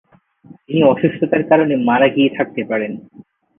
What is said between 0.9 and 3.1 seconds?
অসুস্থতার কারণে মারা গিয়ে থাকতে পারেন।